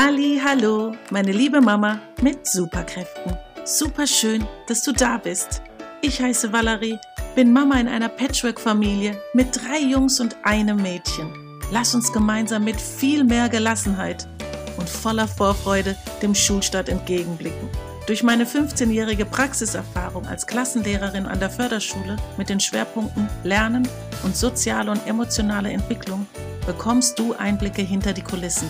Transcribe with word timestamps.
Halli, 0.00 0.40
hallo, 0.40 0.94
meine 1.10 1.32
liebe 1.32 1.60
Mama 1.60 1.98
mit 2.22 2.46
Superkräften. 2.46 3.36
Super 3.64 4.06
schön, 4.06 4.46
dass 4.68 4.84
du 4.84 4.92
da 4.92 5.18
bist. 5.18 5.60
Ich 6.02 6.22
heiße 6.22 6.52
Valerie, 6.52 7.00
bin 7.34 7.52
Mama 7.52 7.80
in 7.80 7.88
einer 7.88 8.08
Patchwork-Familie 8.08 9.20
mit 9.34 9.48
drei 9.56 9.80
Jungs 9.80 10.20
und 10.20 10.36
einem 10.44 10.80
Mädchen. 10.80 11.32
Lass 11.72 11.96
uns 11.96 12.12
gemeinsam 12.12 12.62
mit 12.62 12.80
viel 12.80 13.24
mehr 13.24 13.48
Gelassenheit 13.48 14.28
und 14.76 14.88
voller 14.88 15.26
Vorfreude 15.26 15.96
dem 16.22 16.32
Schulstart 16.32 16.88
entgegenblicken. 16.88 17.68
Durch 18.06 18.22
meine 18.22 18.44
15-jährige 18.44 19.24
Praxiserfahrung 19.24 20.26
als 20.28 20.46
Klassenlehrerin 20.46 21.26
an 21.26 21.40
der 21.40 21.50
Förderschule 21.50 22.14
mit 22.36 22.50
den 22.50 22.60
Schwerpunkten 22.60 23.28
Lernen 23.42 23.88
und 24.22 24.36
soziale 24.36 24.92
und 24.92 25.04
emotionale 25.08 25.72
Entwicklung 25.72 26.28
bekommst 26.66 27.18
du 27.18 27.34
Einblicke 27.34 27.82
hinter 27.82 28.12
die 28.12 28.22
Kulissen. 28.22 28.68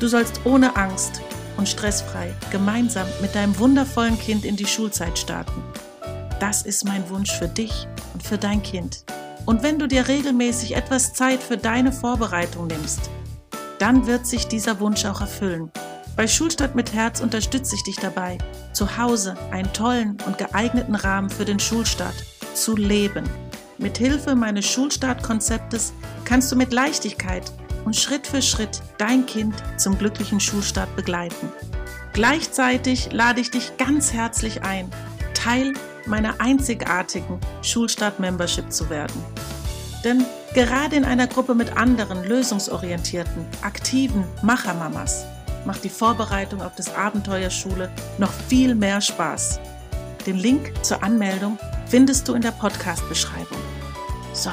Du 0.00 0.06
sollst 0.06 0.40
ohne 0.44 0.76
Angst 0.76 1.20
und 1.56 1.68
stressfrei 1.68 2.32
gemeinsam 2.50 3.06
mit 3.20 3.34
deinem 3.34 3.58
wundervollen 3.58 4.18
Kind 4.18 4.44
in 4.44 4.54
die 4.54 4.66
Schulzeit 4.66 5.18
starten. 5.18 5.62
Das 6.38 6.62
ist 6.62 6.84
mein 6.84 7.08
Wunsch 7.10 7.32
für 7.32 7.48
dich 7.48 7.88
und 8.14 8.22
für 8.22 8.38
dein 8.38 8.62
Kind. 8.62 9.04
Und 9.44 9.64
wenn 9.64 9.78
du 9.78 9.88
dir 9.88 10.06
regelmäßig 10.06 10.76
etwas 10.76 11.14
Zeit 11.14 11.42
für 11.42 11.56
deine 11.56 11.90
Vorbereitung 11.90 12.68
nimmst, 12.68 13.10
dann 13.78 14.06
wird 14.06 14.26
sich 14.26 14.46
dieser 14.46 14.78
Wunsch 14.78 15.04
auch 15.04 15.20
erfüllen. 15.20 15.72
Bei 16.16 16.28
Schulstadt 16.28 16.74
mit 16.74 16.92
Herz 16.92 17.20
unterstütze 17.20 17.74
ich 17.74 17.82
dich 17.82 17.96
dabei, 17.96 18.38
zu 18.72 18.98
Hause 18.98 19.36
einen 19.50 19.72
tollen 19.72 20.16
und 20.26 20.38
geeigneten 20.38 20.94
Rahmen 20.94 21.30
für 21.30 21.44
den 21.44 21.58
Schulstart 21.58 22.14
zu 22.54 22.76
leben. 22.76 23.24
Mit 23.78 23.98
Hilfe 23.98 24.34
meines 24.34 24.66
Schulstartkonzeptes 24.66 25.92
kannst 26.24 26.50
du 26.52 26.56
mit 26.56 26.72
Leichtigkeit 26.72 27.52
und 27.88 27.96
Schritt 27.96 28.26
für 28.26 28.42
Schritt 28.42 28.82
dein 28.98 29.24
Kind 29.24 29.54
zum 29.78 29.96
glücklichen 29.96 30.40
Schulstart 30.40 30.94
begleiten. 30.94 31.50
Gleichzeitig 32.12 33.12
lade 33.12 33.40
ich 33.40 33.50
dich 33.50 33.78
ganz 33.78 34.12
herzlich 34.12 34.62
ein, 34.62 34.90
Teil 35.32 35.72
meiner 36.04 36.38
einzigartigen 36.38 37.40
Schulstart-Membership 37.62 38.70
zu 38.70 38.90
werden. 38.90 39.24
Denn 40.04 40.26
gerade 40.52 40.96
in 40.96 41.06
einer 41.06 41.28
Gruppe 41.28 41.54
mit 41.54 41.78
anderen 41.78 42.24
lösungsorientierten, 42.24 43.46
aktiven 43.62 44.22
Machermamas 44.42 45.24
macht 45.64 45.82
die 45.82 45.88
Vorbereitung 45.88 46.60
auf 46.60 46.74
das 46.74 46.94
Abenteuer 46.94 47.48
Schule 47.48 47.90
noch 48.18 48.32
viel 48.50 48.74
mehr 48.74 49.00
Spaß. 49.00 49.60
Den 50.26 50.36
Link 50.36 50.74
zur 50.84 51.02
Anmeldung 51.02 51.58
findest 51.86 52.28
du 52.28 52.34
in 52.34 52.42
der 52.42 52.52
Podcast-Beschreibung. 52.52 53.62
So, 54.34 54.50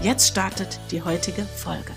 jetzt 0.00 0.28
startet 0.28 0.80
die 0.90 1.02
heutige 1.02 1.42
Folge. 1.42 1.92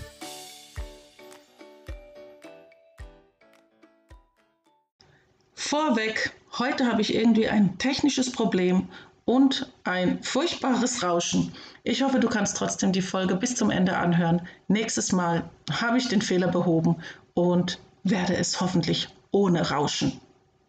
Vorweg, 5.67 6.31
heute 6.59 6.87
habe 6.87 7.01
ich 7.01 7.13
irgendwie 7.13 7.49
ein 7.49 7.77
technisches 7.77 8.31
Problem 8.31 8.87
und 9.25 9.69
ein 9.83 10.23
furchtbares 10.23 11.03
Rauschen. 11.03 11.53
Ich 11.83 12.01
hoffe, 12.01 12.21
du 12.21 12.29
kannst 12.29 12.55
trotzdem 12.55 12.93
die 12.93 13.01
Folge 13.01 13.35
bis 13.35 13.53
zum 13.53 13.69
Ende 13.69 13.97
anhören. 13.97 14.47
Nächstes 14.69 15.11
Mal 15.11 15.51
habe 15.69 15.97
ich 15.97 16.07
den 16.07 16.21
Fehler 16.21 16.47
behoben 16.47 17.03
und 17.33 17.81
werde 18.03 18.37
es 18.37 18.61
hoffentlich 18.61 19.09
ohne 19.31 19.69
Rauschen 19.69 20.21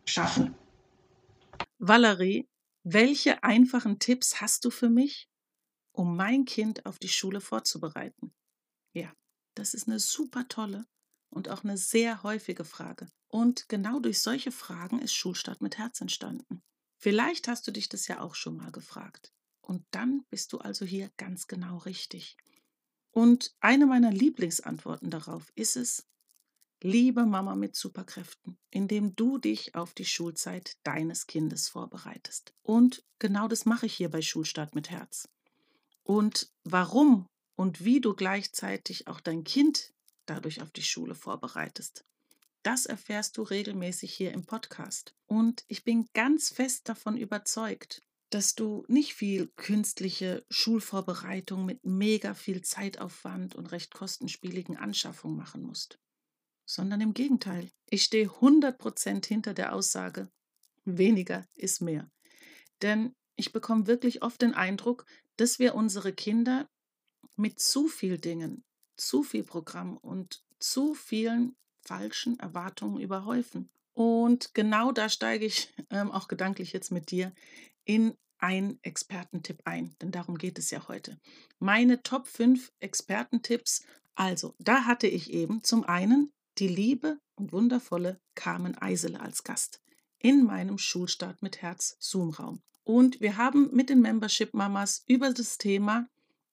schaffen. 0.05 0.57
Valerie, 1.79 2.49
welche 2.83 3.45
einfachen 3.45 4.01
Tipps 4.01 4.41
hast 4.41 4.65
du 4.65 4.71
für 4.71 4.89
mich, 4.91 5.29
um 5.93 6.17
mein 6.17 6.45
Kind 6.45 6.87
auf 6.87 6.99
die 6.99 7.09
Schule 7.09 7.41
vorzubereiten? 7.41 8.35
Ja, 8.95 9.13
das 9.55 9.75
ist 9.75 9.87
eine 9.87 10.01
super 10.01 10.49
tolle 10.49 10.87
und 11.31 11.49
auch 11.51 11.63
eine 11.63 11.77
sehr 11.77 12.25
häufige 12.25 12.65
Frage. 12.65 13.07
Und 13.29 13.69
genau 13.69 14.01
durch 14.01 14.21
solche 14.21 14.51
Fragen 14.53 15.01
ist 15.01 15.15
Schulstart 15.15 15.61
mit 15.61 15.79
Herz 15.79 16.01
entstanden. 16.01 16.63
Vielleicht 16.97 17.47
hast 17.47 17.67
du 17.67 17.71
dich 17.71 17.89
das 17.89 18.09
ja 18.09 18.21
auch 18.21 18.35
schon 18.35 18.57
mal 18.57 18.73
gefragt. 18.73 19.33
Und 19.61 19.85
dann 19.91 20.25
bist 20.31 20.53
du 20.53 20.59
also 20.59 20.85
hier 20.85 21.11
ganz 21.17 21.47
genau 21.47 21.79
richtig. 21.79 22.37
Und 23.11 23.55
eine 23.61 23.87
meiner 23.87 24.11
Lieblingsantworten 24.11 25.11
darauf 25.11 25.53
ist 25.55 25.77
es, 25.77 26.09
Liebe 26.81 27.27
Mama 27.27 27.57
mit 27.57 27.75
Superkräften, 27.75 28.57
indem 28.71 29.17
du 29.17 29.39
dich 29.39 29.75
auf 29.75 29.95
die 29.95 30.05
Schulzeit 30.05 30.77
deines 30.85 31.27
Kindes 31.27 31.69
vorbereitest. 31.69 32.55
Und 32.63 33.05
genau 33.19 33.49
das 33.49 33.67
mache 33.67 33.87
ich 33.87 33.95
hier 33.95 34.09
bei 34.09 34.23
Schulstart 34.23 34.77
mit 34.77 34.89
Herz. 34.89 35.29
Und 36.05 36.53
warum 36.63 37.27
und 37.57 37.85
wie 37.85 38.01
du 38.01 38.15
gleichzeitig 38.15 39.09
auch 39.09 39.19
dein 39.19 39.43
Kind 39.43 39.93
dadurch 40.27 40.63
auf 40.63 40.71
die 40.71 40.85
Schule 40.85 41.17
vorbereitest, 41.17 42.05
das 42.63 42.87
erfährst 42.87 43.37
du 43.37 43.43
regelmäßig 43.43 44.13
hier 44.13 44.33
im 44.33 44.45
Podcast. 44.45 45.15
Und 45.27 45.65
ich 45.69 45.85
bin 45.85 46.09
ganz 46.15 46.51
fest 46.51 46.89
davon 46.89 47.17
überzeugt, 47.17 48.03
dass 48.31 48.55
du 48.55 48.85
nicht 48.89 49.15
viel 49.15 49.49
künstliche 49.57 50.45
Schulvorbereitung 50.51 51.65
mit 51.65 51.85
mega 51.85 52.35
viel 52.35 52.63
Zeitaufwand 52.63 53.55
und 53.55 53.73
recht 53.73 53.95
kostenspieligen 53.95 54.77
Anschaffungen 54.77 55.37
machen 55.37 55.63
musst 55.63 55.99
sondern 56.69 57.01
im 57.01 57.15
Gegenteil. 57.15 57.71
Ich 57.89 58.05
stehe 58.05 58.29
100% 58.29 59.27
hinter 59.27 59.55
der 59.55 59.75
Aussage, 59.75 60.31
weniger 60.85 61.49
ist 61.55 61.81
mehr. 61.81 62.11
Denn 62.83 63.17
ich 63.37 63.53
bekomme 63.53 63.87
wirklich 63.87 64.23
oft 64.23 64.43
den 64.43 64.55
Eindruck, 64.55 65.07
dass 65.37 65.59
wir 65.59 65.75
unsere 65.75 66.13
Kinder 66.13 66.69
mit 67.37 67.59
zu 67.59 67.89
viel 67.89 68.19
Dingen, 68.19 68.65
zu 68.97 69.23
viel 69.23 69.45
Programm 69.45 69.97
und 69.97 70.45
zu 70.59 70.95
vielen 70.95 71.57
falschen 71.89 72.39
Erwartungen 72.39 73.01
überhäufen. 73.01 73.71
Und 73.95 74.55
genau 74.55 74.93
da 74.93 75.09
steige 75.09 75.47
ich 75.47 75.75
ähm, 75.91 76.13
auch 76.13 76.29
gedanklich 76.29 76.73
jetzt 76.73 76.93
mit 76.93 77.11
dir 77.11 77.33
in 77.85 78.15
einen 78.39 78.79
Expertentipp 78.83 79.63
ein, 79.65 79.97
denn 80.01 80.13
darum 80.13 80.39
geht 80.39 80.59
es 80.59 80.71
ja 80.71 80.87
heute. 80.87 81.19
Meine 81.59 82.03
Top 82.03 82.29
5 82.29 82.71
Expertentipps. 82.79 83.85
Also, 84.15 84.55
da 84.59 84.85
hatte 84.85 85.09
ich 85.09 85.33
eben 85.33 85.65
zum 85.65 85.83
einen 85.85 86.31
die 86.59 86.69
liebe 86.69 87.19
und 87.35 87.53
wundervolle 87.53 88.21
Carmen 88.35 88.77
Eisele 88.79 89.21
als 89.21 89.43
Gast 89.43 89.81
in 90.19 90.45
meinem 90.45 90.79
Schulstart 90.79 91.43
mit 91.43 91.63
Herz 91.63 91.97
Zoom-Raum. 91.99 92.61
Und 92.85 93.21
wir 93.21 93.37
haben 93.37 93.71
mit 93.73 93.89
den 93.89 94.01
Membership-Mamas 94.01 95.05
über 95.07 95.33
das 95.33 95.59
Thema 95.59 96.09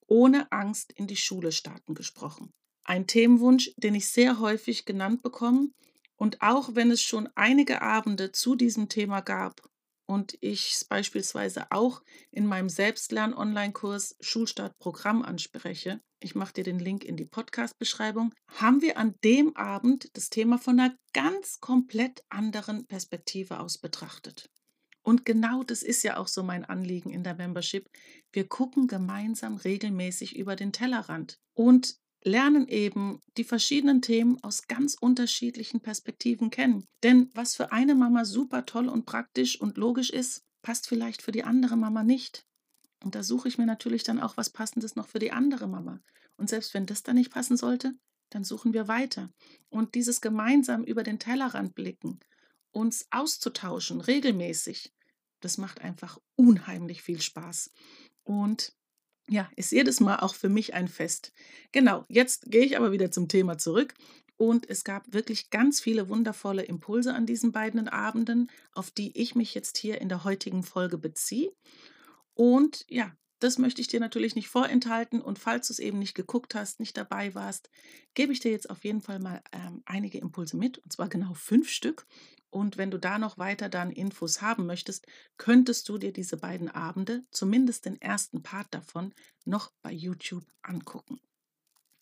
ohne 0.06 0.50
Angst 0.50 0.92
in 0.92 1.06
die 1.06 1.16
Schule 1.16 1.52
starten 1.52 1.94
gesprochen. 1.94 2.52
Ein 2.88 3.08
Themenwunsch, 3.08 3.72
den 3.76 3.96
ich 3.96 4.08
sehr 4.08 4.38
häufig 4.38 4.84
genannt 4.84 5.22
bekomme. 5.22 5.70
Und 6.14 6.40
auch 6.40 6.76
wenn 6.76 6.92
es 6.92 7.02
schon 7.02 7.28
einige 7.34 7.82
Abende 7.82 8.30
zu 8.30 8.54
diesem 8.54 8.88
Thema 8.88 9.20
gab 9.20 9.60
und 10.06 10.38
ich 10.40 10.72
es 10.72 10.84
beispielsweise 10.84 11.66
auch 11.72 12.00
in 12.30 12.46
meinem 12.46 12.68
Selbstlern-Online-Kurs 12.68 14.16
Schulstartprogramm 14.20 15.22
anspreche, 15.22 16.00
ich 16.20 16.36
mache 16.36 16.54
dir 16.54 16.64
den 16.64 16.78
Link 16.78 17.04
in 17.04 17.16
die 17.16 17.24
Podcast-Beschreibung, 17.24 18.32
haben 18.46 18.80
wir 18.80 18.98
an 18.98 19.16
dem 19.24 19.56
Abend 19.56 20.16
das 20.16 20.30
Thema 20.30 20.56
von 20.56 20.78
einer 20.78 20.96
ganz 21.12 21.58
komplett 21.60 22.22
anderen 22.28 22.86
Perspektive 22.86 23.58
aus 23.58 23.78
betrachtet. 23.78 24.48
Und 25.02 25.24
genau 25.24 25.64
das 25.64 25.82
ist 25.82 26.04
ja 26.04 26.18
auch 26.18 26.28
so 26.28 26.44
mein 26.44 26.64
Anliegen 26.64 27.10
in 27.10 27.24
der 27.24 27.34
Membership. 27.34 27.88
Wir 28.32 28.48
gucken 28.48 28.86
gemeinsam 28.86 29.56
regelmäßig 29.56 30.36
über 30.36 30.54
den 30.54 30.72
Tellerrand 30.72 31.40
und 31.52 31.96
lernen 32.22 32.66
eben 32.68 33.20
die 33.36 33.44
verschiedenen 33.44 34.02
Themen 34.02 34.42
aus 34.42 34.66
ganz 34.66 34.96
unterschiedlichen 35.00 35.80
Perspektiven 35.80 36.50
kennen. 36.50 36.86
Denn 37.02 37.30
was 37.34 37.54
für 37.54 37.72
eine 37.72 37.94
Mama 37.94 38.24
super 38.24 38.66
toll 38.66 38.88
und 38.88 39.06
praktisch 39.06 39.60
und 39.60 39.76
logisch 39.76 40.10
ist, 40.10 40.42
passt 40.62 40.88
vielleicht 40.88 41.22
für 41.22 41.32
die 41.32 41.44
andere 41.44 41.76
Mama 41.76 42.02
nicht. 42.02 42.44
Und 43.04 43.14
da 43.14 43.22
suche 43.22 43.48
ich 43.48 43.58
mir 43.58 43.66
natürlich 43.66 44.02
dann 44.02 44.20
auch 44.20 44.36
was 44.36 44.50
Passendes 44.50 44.96
noch 44.96 45.06
für 45.06 45.18
die 45.18 45.32
andere 45.32 45.68
Mama. 45.68 46.00
Und 46.36 46.48
selbst 46.48 46.74
wenn 46.74 46.86
das 46.86 47.02
dann 47.02 47.16
nicht 47.16 47.30
passen 47.30 47.56
sollte, 47.56 47.92
dann 48.30 48.44
suchen 48.44 48.72
wir 48.72 48.88
weiter. 48.88 49.30
Und 49.68 49.94
dieses 49.94 50.20
gemeinsam 50.20 50.84
über 50.84 51.02
den 51.02 51.18
Tellerrand 51.18 51.74
blicken, 51.74 52.18
uns 52.72 53.06
auszutauschen, 53.10 54.00
regelmäßig, 54.00 54.92
das 55.40 55.58
macht 55.58 55.82
einfach 55.82 56.18
unheimlich 56.34 57.02
viel 57.02 57.20
Spaß. 57.20 57.70
Und 58.24 58.75
ja, 59.28 59.50
ist 59.56 59.72
jedes 59.72 60.00
Mal 60.00 60.18
auch 60.20 60.34
für 60.34 60.48
mich 60.48 60.74
ein 60.74 60.88
Fest. 60.88 61.32
Genau, 61.72 62.04
jetzt 62.08 62.50
gehe 62.50 62.64
ich 62.64 62.76
aber 62.76 62.92
wieder 62.92 63.10
zum 63.10 63.28
Thema 63.28 63.58
zurück. 63.58 63.94
Und 64.38 64.68
es 64.68 64.84
gab 64.84 65.12
wirklich 65.14 65.48
ganz 65.48 65.80
viele 65.80 66.10
wundervolle 66.10 66.62
Impulse 66.62 67.14
an 67.14 67.24
diesen 67.24 67.52
beiden 67.52 67.88
Abenden, 67.88 68.50
auf 68.72 68.90
die 68.90 69.16
ich 69.18 69.34
mich 69.34 69.54
jetzt 69.54 69.78
hier 69.78 70.00
in 70.00 70.10
der 70.10 70.24
heutigen 70.24 70.62
Folge 70.62 70.98
beziehe. 70.98 71.52
Und 72.34 72.84
ja, 72.88 73.16
das 73.38 73.58
möchte 73.58 73.80
ich 73.80 73.88
dir 73.88 74.00
natürlich 74.00 74.34
nicht 74.34 74.48
vorenthalten. 74.48 75.20
Und 75.20 75.38
falls 75.38 75.68
du 75.68 75.72
es 75.72 75.78
eben 75.78 75.98
nicht 75.98 76.14
geguckt 76.14 76.54
hast, 76.54 76.80
nicht 76.80 76.96
dabei 76.96 77.34
warst, 77.34 77.70
gebe 78.14 78.32
ich 78.32 78.40
dir 78.40 78.50
jetzt 78.50 78.70
auf 78.70 78.84
jeden 78.84 79.00
Fall 79.00 79.18
mal 79.18 79.42
ähm, 79.52 79.82
einige 79.84 80.18
Impulse 80.18 80.56
mit, 80.56 80.78
und 80.78 80.92
zwar 80.92 81.08
genau 81.08 81.34
fünf 81.34 81.68
Stück. 81.68 82.06
Und 82.50 82.78
wenn 82.78 82.90
du 82.90 82.98
da 82.98 83.18
noch 83.18 83.36
weiter 83.38 83.68
dann 83.68 83.90
Infos 83.90 84.40
haben 84.40 84.66
möchtest, 84.66 85.06
könntest 85.36 85.88
du 85.88 85.98
dir 85.98 86.12
diese 86.12 86.38
beiden 86.38 86.70
Abende, 86.70 87.24
zumindest 87.30 87.84
den 87.84 88.00
ersten 88.00 88.42
Part 88.42 88.68
davon, 88.70 89.12
noch 89.44 89.72
bei 89.82 89.92
YouTube 89.92 90.46
angucken. 90.62 91.20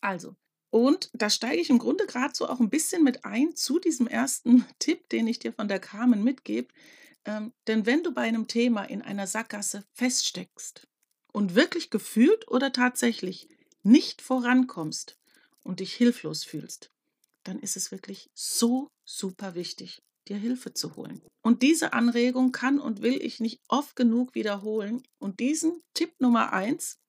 Also, 0.01 0.37
Und 0.71 1.11
da 1.13 1.31
steige 1.31 1.61
ich 1.61 1.71
im 1.71 1.79
Grunde 1.79 2.07
gerade 2.07 2.35
so 2.35 2.49
auch 2.49 2.61
ein 2.61 2.71
bisschen 2.71 3.03
mit 3.03 3.25
ein 3.25 3.57
zu 3.57 3.81
diesem 3.81 4.07
ersten 4.07 4.65
Tipp, 4.79 5.09
den 5.09 5.27
ich 5.27 5.41
dir 5.41 5.53
von 5.53 5.67
der 5.67 5.81
Carmen 5.81 6.23
mitgebe. 6.23 6.69
Ähm, 7.25 7.53
denn 7.67 7.87
wenn 7.87 8.03
du 8.03 8.13
bei 8.13 8.23
einem 8.23 8.47
Thema 8.47 8.85
in 8.85 9.03
einer 9.03 9.27
Sackgasse 9.27 9.85
feststeckst 9.93 10.87
und 11.35 11.57
wirklich 11.57 11.91
gefühlt 11.91 12.49
oder 12.49 12.73
tatsächlich 12.73 13.49
nicht 13.83 14.23
vorankommst 14.23 15.19
und 15.65 15.81
dich 15.81 15.93
hilflos 15.93 16.45
fühlst, 16.45 16.93
dann 17.43 17.59
ist 17.59 17.77
es 17.77 17.91
wirklich 17.91 18.31
so 18.35 18.89
super 19.05 19.57
wichtig, 19.57 20.01
dir 20.29 20.37
Hilfe 20.37 20.75
zu 20.75 20.95
holen. 20.95 21.21
Und 21.43 21.63
diese 21.63 21.93
Anregung 21.93 22.53
kann 22.53 22.79
und 22.79 23.03
will 23.03 23.21
ich 23.21 23.41
nicht 23.41 23.61
oft 23.67 23.97
genug 23.97 24.37
wiederholen. 24.37 25.03
Und 25.19 25.41
diesen 25.41 25.83
Tipp 25.93 26.15
Nummer 26.21 26.53
eins 26.53 27.01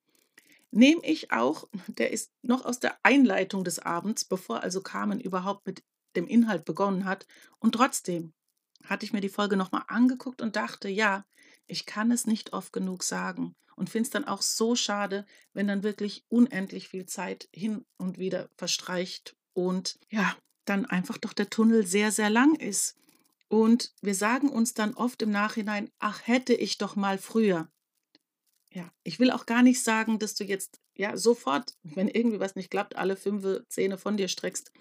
nehme 0.72 1.06
ich 1.06 1.31
auch, 1.31 1.69
der 1.88 2.12
ist 2.12 2.31
noch 2.42 2.66
aus 2.66 2.80
der 2.80 2.98
Einleitung 3.04 3.63
des 3.63 3.77
Abends, 3.77 4.25
bevor 4.25 4.63
also 4.63 4.81
Carmen 4.81 5.22
überhaupt 5.22 5.68
mit 5.68 5.83
dem 6.16 6.25
Inhalt 6.25 6.66
begonnen 6.66 7.06
hat. 7.06 7.27
Und 7.60 7.74
trotzdem 7.74 8.33
hatte 8.83 9.06
ich 9.06 9.13
mir 9.13 9.22
die 9.22 9.30
Folge 9.30 9.56
nochmal 9.56 9.83
angeguckt 9.88 10.42
und 10.42 10.56
dachte, 10.56 10.89
ja, 10.89 11.25
ich 11.68 11.86
kann 11.86 12.10
es 12.10 12.25
nicht 12.25 12.54
oft 12.54 12.74
genug 12.74 13.04
sagen 13.04 13.56
und 13.75 13.89
finde 13.89 14.07
es 14.07 14.12
dann 14.12 14.25
auch 14.25 14.42
so 14.42 14.75
schade, 14.75 15.25
wenn 15.54 15.68
dann 15.68 15.83
wirklich 15.83 16.24
unendlich 16.30 16.88
viel 16.88 17.06
Zeit 17.06 17.50
hin 17.54 17.86
und 17.98 18.18
wieder 18.18 18.50
verstreicht 18.57 19.36
und 19.54 20.00
ja, 20.10 20.36
dann 20.66 20.86
einfach 20.86 21.18
doch 21.18 21.33
der 21.33 21.50
Tunnel 21.50 21.86
sehr, 21.86 22.12
sehr 22.12 22.30
lang 22.30 22.56
ist. 22.56 22.95
Und 23.48 23.94
wir 24.01 24.16
sagen 24.16 24.50
uns 24.50 24.74
dann 24.74 24.95
oft 24.95 25.22
im 25.22 25.31
Nachhinein, 25.31 25.92
ach, 26.00 26.25
hätte 26.25 26.54
ich 26.54 26.77
doch 26.77 26.95
mal 26.95 27.18
früher. 27.18 27.69
Ja, 28.72 28.92
ich 29.04 29.19
will 29.19 29.31
auch 29.31 29.45
gar 29.45 29.62
nicht 29.62 29.81
sagen, 29.81 30.19
dass 30.19 30.36
du 30.36 30.44
jetzt 30.44 30.81
ja 30.95 31.16
sofort, 31.16 31.74
wenn 31.83 32.07
irgendwie 32.07 32.39
was 32.39 32.56
nicht 32.56 32.72
klappt, 32.72 32.95
alle 32.98 33.16
fünf 33.16 33.62
Zähne 33.69 33.98
von 33.98 34.18
dir 34.18 34.27
streckst 34.27 34.72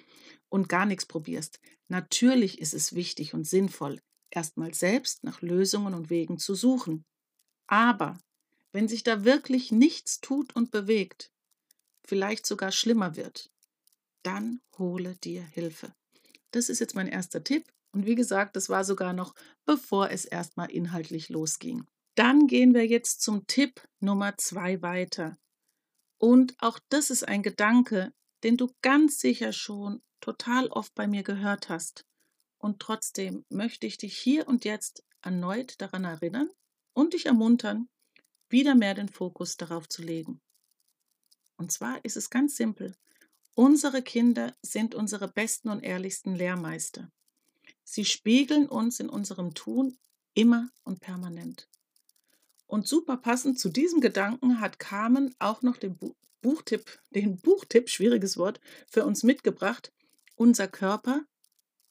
und 0.48 0.68
gar 0.68 0.86
nichts 0.86 1.06
probierst. 1.06 1.60
Natürlich 1.88 2.58
ist 2.58 2.74
es 2.74 2.94
wichtig 2.94 3.34
und 3.34 3.44
sinnvoll, 3.44 4.00
erstmal 4.30 4.74
selbst 4.74 5.22
nach 5.22 5.42
Lösungen 5.42 5.94
und 5.94 6.10
Wegen 6.10 6.38
zu 6.38 6.54
suchen. 6.54 7.04
Aber 7.68 8.18
wenn 8.74 8.88
sich 8.88 9.04
da 9.04 9.24
wirklich 9.24 9.70
nichts 9.70 10.20
tut 10.20 10.56
und 10.56 10.72
bewegt, 10.72 11.30
vielleicht 12.04 12.44
sogar 12.44 12.72
schlimmer 12.72 13.14
wird, 13.14 13.52
dann 14.24 14.60
hole 14.76 15.14
dir 15.16 15.44
Hilfe. 15.44 15.94
Das 16.50 16.68
ist 16.68 16.80
jetzt 16.80 16.96
mein 16.96 17.06
erster 17.06 17.44
Tipp. 17.44 17.72
Und 17.92 18.04
wie 18.04 18.16
gesagt, 18.16 18.56
das 18.56 18.68
war 18.68 18.84
sogar 18.84 19.12
noch 19.12 19.36
bevor 19.64 20.10
es 20.10 20.24
erstmal 20.24 20.72
inhaltlich 20.72 21.28
losging. 21.28 21.86
Dann 22.16 22.48
gehen 22.48 22.74
wir 22.74 22.84
jetzt 22.84 23.22
zum 23.22 23.46
Tipp 23.46 23.80
Nummer 24.00 24.36
zwei 24.38 24.82
weiter. 24.82 25.38
Und 26.18 26.56
auch 26.58 26.80
das 26.88 27.10
ist 27.10 27.28
ein 27.28 27.44
Gedanke, 27.44 28.12
den 28.42 28.56
du 28.56 28.72
ganz 28.82 29.20
sicher 29.20 29.52
schon 29.52 30.02
total 30.20 30.66
oft 30.66 30.92
bei 30.96 31.06
mir 31.06 31.22
gehört 31.22 31.68
hast. 31.68 32.04
Und 32.58 32.80
trotzdem 32.80 33.44
möchte 33.50 33.86
ich 33.86 33.98
dich 33.98 34.18
hier 34.18 34.48
und 34.48 34.64
jetzt 34.64 35.04
erneut 35.22 35.80
daran 35.80 36.02
erinnern 36.02 36.50
und 36.92 37.14
dich 37.14 37.26
ermuntern, 37.26 37.88
wieder 38.48 38.74
mehr 38.74 38.94
den 38.94 39.08
Fokus 39.08 39.56
darauf 39.56 39.88
zu 39.88 40.02
legen. 40.02 40.40
Und 41.56 41.72
zwar 41.72 42.04
ist 42.04 42.16
es 42.16 42.30
ganz 42.30 42.56
simpel. 42.56 42.94
Unsere 43.54 44.02
Kinder 44.02 44.56
sind 44.62 44.94
unsere 44.94 45.28
besten 45.28 45.68
und 45.68 45.82
ehrlichsten 45.82 46.34
Lehrmeister. 46.34 47.10
Sie 47.84 48.04
spiegeln 48.04 48.68
uns 48.68 48.98
in 48.98 49.08
unserem 49.08 49.54
Tun 49.54 49.96
immer 50.34 50.70
und 50.82 51.00
permanent. 51.00 51.68
Und 52.66 52.88
super 52.88 53.16
passend 53.16 53.58
zu 53.60 53.68
diesem 53.68 54.00
Gedanken 54.00 54.60
hat 54.60 54.78
Carmen 54.78 55.34
auch 55.38 55.62
noch 55.62 55.76
den 55.76 55.98
Buchtipp, 56.40 56.98
den 57.10 57.36
Buchtipp, 57.36 57.88
schwieriges 57.88 58.36
Wort, 58.36 58.60
für 58.88 59.04
uns 59.04 59.22
mitgebracht. 59.22 59.92
Unser 60.34 60.66
Körper, 60.66 61.24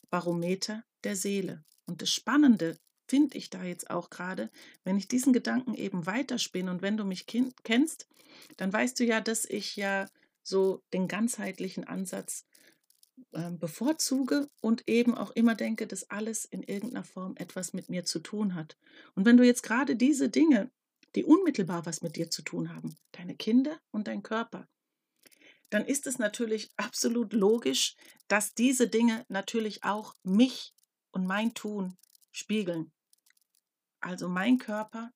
Barometer 0.09 0.83
der 1.03 1.15
Seele. 1.15 1.63
Und 1.85 2.01
das 2.01 2.11
Spannende 2.11 2.77
finde 3.13 3.37
ich 3.37 3.51
da 3.51 3.63
jetzt 3.63 3.91
auch 3.91 4.09
gerade, 4.09 4.49
wenn 4.83 4.97
ich 4.97 5.07
diesen 5.07 5.33
Gedanken 5.33 5.75
eben 5.75 6.07
weiterspinne 6.07 6.71
und 6.71 6.81
wenn 6.81 6.97
du 6.97 7.03
mich 7.03 7.27
kennst, 7.27 8.07
dann 8.57 8.73
weißt 8.73 8.99
du 8.99 9.03
ja, 9.03 9.21
dass 9.21 9.45
ich 9.45 9.75
ja 9.75 10.07
so 10.41 10.81
den 10.93 11.07
ganzheitlichen 11.07 11.83
Ansatz 11.83 12.47
äh, 13.33 13.51
bevorzuge 13.51 14.49
und 14.61 14.89
eben 14.89 15.15
auch 15.15 15.29
immer 15.35 15.53
denke, 15.53 15.85
dass 15.85 16.09
alles 16.09 16.45
in 16.45 16.63
irgendeiner 16.63 17.03
Form 17.03 17.35
etwas 17.37 17.73
mit 17.73 17.87
mir 17.87 18.03
zu 18.03 18.17
tun 18.17 18.55
hat. 18.55 18.79
Und 19.13 19.25
wenn 19.25 19.37
du 19.37 19.45
jetzt 19.45 19.61
gerade 19.61 19.95
diese 19.95 20.29
Dinge, 20.29 20.71
die 21.13 21.23
unmittelbar 21.23 21.85
was 21.85 22.01
mit 22.01 22.15
dir 22.15 22.31
zu 22.31 22.41
tun 22.41 22.73
haben, 22.73 22.97
deine 23.11 23.35
Kinder 23.35 23.79
und 23.91 24.07
dein 24.07 24.23
Körper, 24.23 24.67
dann 25.69 25.85
ist 25.85 26.07
es 26.07 26.17
natürlich 26.17 26.71
absolut 26.77 27.31
logisch, 27.31 27.95
dass 28.27 28.55
diese 28.55 28.87
Dinge 28.87 29.23
natürlich 29.29 29.83
auch 29.83 30.15
mich 30.23 30.73
und 31.11 31.27
mein 31.27 31.53
Tun 31.53 31.95
spiegeln. 32.31 32.91
Also 34.03 34.27
mein 34.27 34.57
Körper 34.57 35.13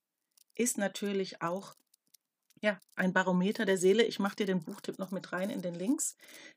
ist 0.56 0.78
natürlich 0.78 1.42
auch 1.42 1.75
ja, 2.62 2.80
ein 2.95 3.12
Barometer 3.12 3.66
der 3.66 3.78
Seele. 3.78 4.04
Ich 4.04 4.18
mache 4.18 4.38
dir 4.38 4.45
den 4.45 4.63
Buchtipp 4.63 4.98
noch 4.98 5.12
mit 5.12 5.34
rein 5.34 5.50
in 5.50 5.62
den 5.62 5.75
Links. 5.75 6.16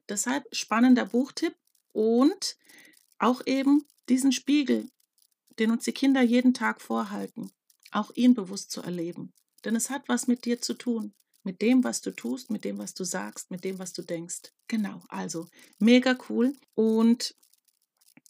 Deshalb 0.09 0.47
spannender 0.53 1.07
Buchtipp 1.07 1.57
und 1.93 2.57
auch 3.19 3.43
eben 3.47 3.85
diesen 4.09 4.31
Spiegel, 4.31 4.89
den 5.59 5.73
uns 5.73 5.85
die 5.85 5.93
Kinder 5.93 6.23
jeden 6.23 6.55
Tag 6.55 6.81
vorhalten, 6.81 7.51
auch 7.91 8.13
ihn 8.15 8.35
bewusst 8.35 8.71
zu 8.71 8.81
erleben. 8.81 9.33
Denn 9.65 9.75
es 9.75 9.91
hat 9.91 10.09
was 10.09 10.29
mit 10.29 10.45
dir 10.45 10.63
zu 10.63 10.75
tun, 10.75 11.13
mit 11.43 11.61
dem, 11.61 11.83
was 11.83 12.01
du 12.01 12.13
tust, 12.13 12.49
mit 12.49 12.65
dem, 12.65 12.79
was 12.79 12.95
du 12.95 13.03
sagst, 13.03 13.51
mit 13.51 13.65
dem, 13.65 13.81
was 13.81 13.93
du 13.93 14.03
denkst. 14.03 14.53
Genau, 14.69 15.03
also 15.09 15.49
mega 15.81 16.17
cool. 16.29 16.55
Und 16.75 17.35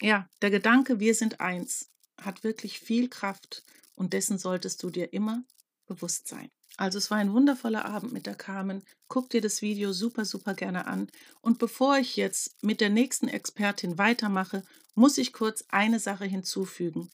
ja, 0.00 0.26
der 0.40 0.50
Gedanke, 0.50 1.00
wir 1.00 1.14
sind 1.14 1.38
eins, 1.40 1.90
hat 2.16 2.42
wirklich 2.42 2.80
viel 2.80 3.08
Kraft 3.08 3.62
und 4.00 4.14
dessen 4.14 4.38
solltest 4.38 4.82
du 4.82 4.88
dir 4.88 5.12
immer 5.12 5.44
bewusst 5.86 6.26
sein. 6.26 6.48
Also 6.78 6.96
es 6.96 7.10
war 7.10 7.18
ein 7.18 7.34
wundervoller 7.34 7.84
Abend 7.84 8.14
mit 8.14 8.24
der 8.24 8.34
Carmen. 8.34 8.82
Guck 9.08 9.28
dir 9.28 9.42
das 9.42 9.60
Video 9.60 9.92
super, 9.92 10.24
super 10.24 10.54
gerne 10.54 10.86
an. 10.86 11.10
Und 11.42 11.58
bevor 11.58 11.98
ich 11.98 12.16
jetzt 12.16 12.56
mit 12.62 12.80
der 12.80 12.88
nächsten 12.88 13.28
Expertin 13.28 13.98
weitermache, 13.98 14.62
muss 14.94 15.18
ich 15.18 15.34
kurz 15.34 15.64
eine 15.68 16.00
Sache 16.00 16.24
hinzufügen. 16.24 17.10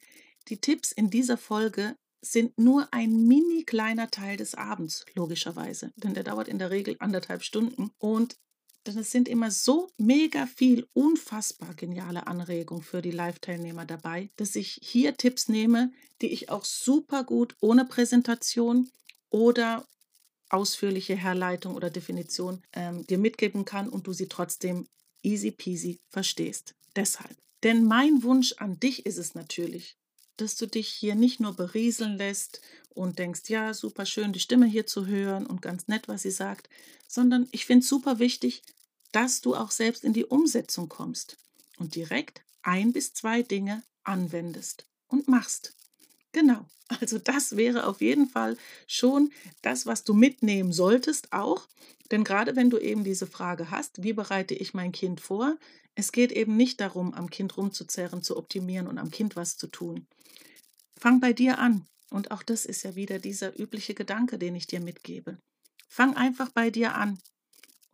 Die 0.47 0.61
Tipps 0.61 0.93
in 0.93 1.11
dieser 1.11 1.37
Folge 1.37 1.97
sind 2.21 2.57
nur 2.57 2.87
ein 2.93 3.27
mini 3.27 3.65
kleiner 3.65 4.09
Teil 4.09 4.37
des 4.37 4.55
Abends, 4.55 5.05
logischerweise, 5.17 5.93
denn 5.97 6.15
der 6.15 6.23
dauert 6.23 6.47
in 6.47 6.61
der 6.61 6.71
Regel 6.71 6.95
anderthalb 7.01 7.43
Stunden. 7.43 7.91
Und 7.99 8.37
denn 8.87 8.99
es 8.99 9.11
sind 9.11 9.29
immer 9.29 9.51
so 9.51 9.91
mega 9.99 10.47
viel 10.47 10.87
unfassbar 10.93 11.75
geniale 11.75 12.27
Anregungen 12.27 12.83
für 12.83 13.03
die 13.03 13.11
Live-Teilnehmer 13.11 13.85
dabei, 13.85 14.31
dass 14.37 14.57
ich 14.57 14.79
hier 14.83 15.17
Tipps 15.17 15.49
nehme, 15.49 15.93
die 16.23 16.29
ich 16.29 16.51
auch 16.51 16.65
super 16.65 17.25
gut 17.25 17.57
ohne 17.61 17.85
Präsentation 17.85 18.91
oder 19.31 19.87
ausführliche 20.49 21.17
Herleitung 21.17 21.75
oder 21.75 21.91
Definition 21.91 22.63
ähm, 22.73 23.07
dir 23.07 23.19
mitgeben 23.19 23.65
kann 23.65 23.89
und 23.89 24.07
du 24.07 24.13
sie 24.13 24.29
trotzdem 24.29 24.87
easy 25.23 25.51
peasy 25.51 26.01
verstehst. 26.09 26.75
Deshalb. 26.95 27.37
Denn 27.63 27.85
mein 27.85 28.23
Wunsch 28.23 28.55
an 28.59 28.79
dich 28.79 29.07
ist 29.07 29.19
es 29.19 29.35
natürlich, 29.35 29.97
dass 30.37 30.57
du 30.57 30.67
dich 30.67 30.89
hier 30.89 31.15
nicht 31.15 31.41
nur 31.41 31.55
berieseln 31.55 32.17
lässt 32.17 32.61
und 32.91 33.19
denkst, 33.19 33.49
ja, 33.49 33.75
super 33.75 34.07
schön, 34.07 34.33
die 34.33 34.41
Stimme 34.41 34.67
hier 34.67 34.87
zu 34.87 35.07
hören 35.07 35.47
und 35.47 35.63
ganz 35.63 35.89
nett, 35.89 36.09
was 36.09 36.23
sie 36.23 36.31
sagt, 36.31 36.69
sondern 37.09 37.49
ich 37.53 37.67
finde 37.67 37.83
es 37.83 37.89
super 37.89 38.19
wichtig, 38.19 38.63
dass 39.17 39.41
du 39.41 39.55
auch 39.55 39.71
selbst 39.71 40.05
in 40.05 40.13
die 40.13 40.27
Umsetzung 40.27 40.91
kommst 40.91 41.39
und 41.79 41.95
direkt 41.95 42.43
ein 42.63 42.93
bis 42.93 43.15
zwei 43.15 43.43
Dinge 43.43 43.83
anwendest 44.05 44.85
und 45.09 45.27
machst. 45.27 45.75
Genau, 46.33 46.67
also 46.89 47.19
das 47.19 47.57
wäre 47.57 47.87
auf 47.87 48.03
jeden 48.03 48.29
Fall 48.29 48.59
schon 48.87 49.33
das, 49.63 49.87
was 49.87 50.05
du 50.05 50.13
mitnehmen 50.13 50.71
solltest 50.71 51.33
auch. 51.33 51.67
Denn 52.11 52.25
gerade 52.25 52.57
wenn 52.57 52.69
du 52.69 52.77
eben 52.77 53.05
diese 53.05 53.27
Frage 53.27 53.71
hast, 53.71 54.03
wie 54.03 54.13
bereite 54.13 54.53
ich 54.53 54.75
mein 54.75 54.93
Kind 54.93 55.23
vor, 55.23 55.57
es 55.95 56.13
geht 56.13 56.31
eben 56.31 56.55
nicht 56.55 56.83
darum, 56.83 57.15
am 57.15 57.31
Kind 57.31 57.57
rumzuzerren, 57.57 58.23
zu 58.23 58.37
optimieren 58.37 58.87
und 58.87 58.99
am 58.99 59.11
Kind 59.11 59.35
was 59.35 59.57
zu 59.57 59.67
tun. 59.67 60.07
Fang 60.99 61.21
bei 61.21 61.33
dir 61.33 61.59
an. 61.59 61.87
Und 62.11 62.33
auch 62.33 62.43
das 62.43 62.67
ist 62.67 62.83
ja 62.83 62.97
wieder 62.97 63.19
dieser 63.19 63.59
übliche 63.59 63.95
Gedanke, 63.95 64.37
den 64.37 64.55
ich 64.55 64.67
dir 64.67 64.81
mitgebe. 64.81 65.39
Fang 65.89 66.15
einfach 66.17 66.51
bei 66.51 66.69
dir 66.69 66.95
an. 66.95 67.19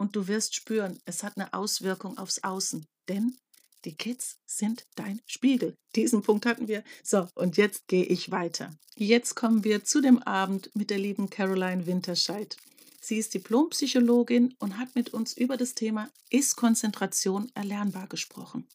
Und 0.02 0.16
du 0.16 0.26
wirst 0.26 0.56
spüren, 0.56 0.98
es 1.04 1.22
hat 1.22 1.36
eine 1.36 1.54
Auswirkung 1.54 2.18
aufs 2.18 2.42
Außen. 2.42 2.88
Denn 3.08 3.36
die 3.84 3.94
Kids 3.94 4.40
sind 4.46 4.84
dein 4.96 5.20
Spiegel. 5.26 5.76
Diesen 5.94 6.22
Punkt 6.22 6.44
hatten 6.44 6.66
wir. 6.66 6.82
So, 7.04 7.28
und 7.36 7.56
jetzt 7.56 7.86
gehe 7.86 8.02
ich 8.02 8.32
weiter. 8.32 8.76
Jetzt 8.96 9.36
kommen 9.36 9.62
wir 9.62 9.84
zu 9.84 10.00
dem 10.00 10.20
Abend 10.20 10.74
mit 10.74 10.90
der 10.90 10.98
lieben 10.98 11.30
Caroline 11.30 11.86
Winterscheid. 11.86 12.56
Sie 13.00 13.16
ist 13.16 13.32
Diplompsychologin 13.34 14.56
und 14.58 14.76
hat 14.76 14.92
mit 14.96 15.14
uns 15.14 15.34
über 15.34 15.56
das 15.56 15.76
Thema 15.76 16.10
Ist 16.30 16.56
Konzentration 16.56 17.52
erlernbar 17.54 18.08
gesprochen. 18.08 18.66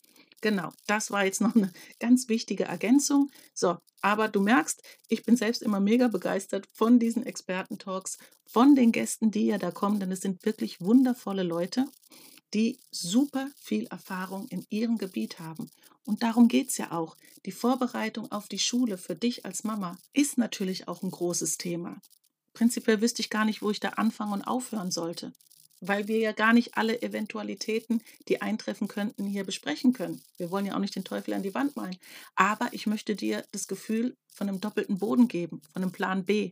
Genau, 0.45 0.71
das 0.85 1.09
war 1.09 1.25
jetzt 1.25 1.41
noch 1.41 1.55
eine 1.55 1.71
ganz 1.99 2.29
wichtige 2.29 2.65
Ergänzung. 2.65 3.31
So, 3.55 3.79
aber 4.03 4.27
du 4.27 4.39
merkst, 4.41 4.79
ich 5.07 5.23
bin 5.23 5.35
selbst 5.37 5.63
immer 5.63 5.79
mega 5.79 6.07
begeistert 6.07 6.67
von 6.71 6.99
diesen 6.99 7.25
Experten-Talks, 7.25 8.19
von 8.45 8.75
den 8.75 8.91
Gästen, 8.91 9.31
die 9.31 9.47
ja 9.47 9.57
da 9.57 9.71
kommen, 9.71 9.99
denn 9.99 10.11
es 10.11 10.21
sind 10.21 10.45
wirklich 10.45 10.81
wundervolle 10.81 11.41
Leute, 11.41 11.87
die 12.53 12.77
super 12.91 13.49
viel 13.59 13.87
Erfahrung 13.87 14.47
in 14.49 14.63
ihrem 14.69 14.99
Gebiet 14.99 15.39
haben. 15.39 15.71
Und 16.03 16.21
darum 16.21 16.47
geht 16.47 16.69
es 16.69 16.77
ja 16.77 16.91
auch. 16.91 17.17
Die 17.47 17.51
Vorbereitung 17.51 18.31
auf 18.31 18.47
die 18.47 18.59
Schule 18.59 18.99
für 18.99 19.15
dich 19.15 19.45
als 19.45 19.63
Mama 19.63 19.97
ist 20.13 20.37
natürlich 20.37 20.87
auch 20.87 21.01
ein 21.01 21.09
großes 21.09 21.57
Thema. 21.57 21.99
Prinzipiell 22.53 23.01
wüsste 23.01 23.23
ich 23.23 23.31
gar 23.31 23.45
nicht, 23.45 23.63
wo 23.63 23.71
ich 23.71 23.79
da 23.79 23.89
anfangen 23.89 24.33
und 24.33 24.43
aufhören 24.43 24.91
sollte 24.91 25.33
weil 25.81 26.07
wir 26.07 26.17
ja 26.17 26.31
gar 26.31 26.53
nicht 26.53 26.77
alle 26.77 27.01
Eventualitäten, 27.01 28.01
die 28.27 28.41
eintreffen 28.41 28.87
könnten, 28.87 29.25
hier 29.25 29.43
besprechen 29.43 29.93
können. 29.93 30.21
Wir 30.37 30.51
wollen 30.51 30.65
ja 30.65 30.75
auch 30.75 30.79
nicht 30.79 30.95
den 30.95 31.03
Teufel 31.03 31.33
an 31.33 31.43
die 31.43 31.53
Wand 31.53 31.75
malen. 31.75 31.97
Aber 32.35 32.69
ich 32.71 32.87
möchte 32.87 33.15
dir 33.15 33.43
das 33.51 33.67
Gefühl 33.67 34.15
von 34.33 34.49
einem 34.49 34.61
doppelten 34.61 34.97
Boden 34.97 35.27
geben, 35.27 35.61
von 35.71 35.81
einem 35.81 35.91
Plan 35.91 36.25
B. 36.25 36.51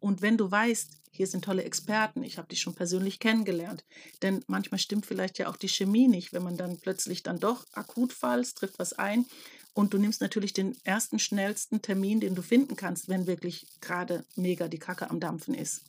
Und 0.00 0.22
wenn 0.22 0.36
du 0.36 0.50
weißt, 0.50 0.98
hier 1.10 1.26
sind 1.26 1.44
tolle 1.44 1.64
Experten, 1.64 2.22
ich 2.22 2.38
habe 2.38 2.48
dich 2.48 2.60
schon 2.60 2.74
persönlich 2.74 3.18
kennengelernt, 3.18 3.84
denn 4.22 4.42
manchmal 4.46 4.78
stimmt 4.78 5.04
vielleicht 5.04 5.38
ja 5.38 5.48
auch 5.48 5.56
die 5.56 5.68
Chemie 5.68 6.08
nicht, 6.08 6.32
wenn 6.32 6.42
man 6.42 6.56
dann 6.56 6.78
plötzlich 6.78 7.22
dann 7.22 7.38
doch 7.38 7.66
akut 7.72 8.12
falls, 8.12 8.54
trifft 8.54 8.78
was 8.78 8.94
ein 8.94 9.26
und 9.74 9.92
du 9.92 9.98
nimmst 9.98 10.22
natürlich 10.22 10.54
den 10.54 10.76
ersten 10.84 11.18
schnellsten 11.18 11.82
Termin, 11.82 12.20
den 12.20 12.34
du 12.34 12.42
finden 12.42 12.76
kannst, 12.76 13.08
wenn 13.08 13.26
wirklich 13.26 13.66
gerade 13.80 14.24
mega 14.36 14.68
die 14.68 14.78
Kacke 14.78 15.10
am 15.10 15.20
Dampfen 15.20 15.54
ist. 15.54 15.84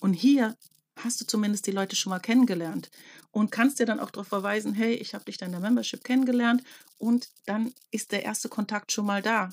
Und 0.00 0.14
hier 0.14 0.56
hast 1.04 1.20
du 1.20 1.26
zumindest 1.26 1.66
die 1.66 1.72
Leute 1.72 1.96
schon 1.96 2.10
mal 2.10 2.20
kennengelernt 2.20 2.90
und 3.30 3.50
kannst 3.50 3.78
dir 3.78 3.86
dann 3.86 4.00
auch 4.00 4.10
darauf 4.10 4.28
verweisen, 4.28 4.74
hey, 4.74 4.94
ich 4.94 5.14
habe 5.14 5.24
dich 5.24 5.36
dann 5.36 5.48
in 5.48 5.52
der 5.52 5.60
Membership 5.60 6.04
kennengelernt 6.04 6.62
und 6.98 7.28
dann 7.46 7.72
ist 7.90 8.12
der 8.12 8.24
erste 8.24 8.48
Kontakt 8.48 8.92
schon 8.92 9.06
mal 9.06 9.22
da. 9.22 9.50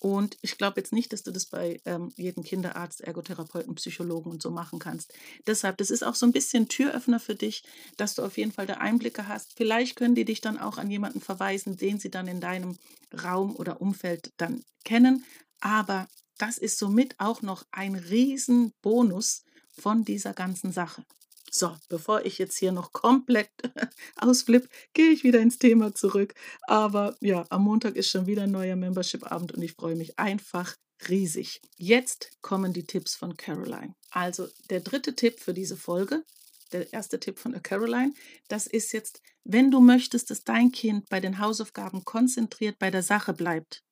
Und 0.00 0.36
ich 0.42 0.58
glaube 0.58 0.80
jetzt 0.80 0.92
nicht, 0.92 1.14
dass 1.14 1.22
du 1.22 1.30
das 1.30 1.46
bei 1.46 1.80
ähm, 1.86 2.12
jedem 2.16 2.42
Kinderarzt, 2.42 3.00
Ergotherapeuten, 3.00 3.74
Psychologen 3.76 4.30
und 4.30 4.42
so 4.42 4.50
machen 4.50 4.78
kannst. 4.78 5.14
Deshalb, 5.46 5.78
das 5.78 5.88
ist 5.88 6.02
auch 6.02 6.14
so 6.14 6.26
ein 6.26 6.32
bisschen 6.32 6.68
Türöffner 6.68 7.18
für 7.18 7.34
dich, 7.34 7.62
dass 7.96 8.14
du 8.14 8.22
auf 8.22 8.36
jeden 8.36 8.52
Fall 8.52 8.66
da 8.66 8.74
Einblicke 8.74 9.28
hast. 9.28 9.54
Vielleicht 9.56 9.96
können 9.96 10.14
die 10.14 10.26
dich 10.26 10.42
dann 10.42 10.58
auch 10.58 10.76
an 10.76 10.90
jemanden 10.90 11.22
verweisen, 11.22 11.78
den 11.78 11.98
sie 11.98 12.10
dann 12.10 12.28
in 12.28 12.42
deinem 12.42 12.76
Raum 13.22 13.56
oder 13.56 13.80
Umfeld 13.80 14.30
dann 14.36 14.62
kennen. 14.84 15.24
Aber 15.60 16.06
das 16.36 16.58
ist 16.58 16.78
somit 16.78 17.14
auch 17.18 17.40
noch 17.40 17.64
ein 17.70 17.94
Riesenbonus, 17.94 19.43
von 19.80 20.04
dieser 20.04 20.32
ganzen 20.32 20.72
Sache. 20.72 21.04
So, 21.50 21.76
bevor 21.88 22.26
ich 22.26 22.38
jetzt 22.38 22.58
hier 22.58 22.72
noch 22.72 22.92
komplett 22.92 23.50
ausflippe, 24.16 24.68
gehe 24.92 25.10
ich 25.10 25.22
wieder 25.22 25.40
ins 25.40 25.58
Thema 25.58 25.94
zurück. 25.94 26.34
Aber 26.62 27.16
ja, 27.20 27.46
am 27.48 27.62
Montag 27.62 27.94
ist 27.94 28.10
schon 28.10 28.26
wieder 28.26 28.42
ein 28.42 28.50
neuer 28.50 28.74
Membership-Abend 28.74 29.52
und 29.52 29.62
ich 29.62 29.72
freue 29.72 29.94
mich 29.94 30.18
einfach 30.18 30.74
riesig. 31.08 31.60
Jetzt 31.76 32.30
kommen 32.42 32.72
die 32.72 32.84
Tipps 32.84 33.14
von 33.14 33.36
Caroline. 33.36 33.94
Also 34.10 34.48
der 34.70 34.80
dritte 34.80 35.14
Tipp 35.14 35.38
für 35.38 35.54
diese 35.54 35.76
Folge, 35.76 36.24
der 36.72 36.92
erste 36.92 37.20
Tipp 37.20 37.38
von 37.38 37.60
Caroline, 37.62 38.14
das 38.48 38.66
ist 38.66 38.92
jetzt, 38.92 39.22
wenn 39.44 39.70
du 39.70 39.80
möchtest, 39.80 40.30
dass 40.30 40.42
dein 40.42 40.72
Kind 40.72 41.08
bei 41.08 41.20
den 41.20 41.38
Hausaufgaben 41.38 42.04
konzentriert 42.04 42.78
bei 42.78 42.90
der 42.90 43.02
Sache 43.02 43.32
bleibt, 43.32 43.84